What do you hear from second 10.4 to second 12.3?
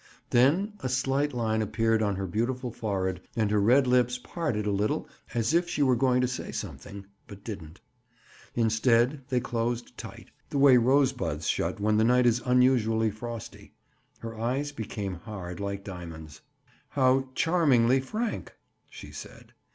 the way rosebuds shut when the night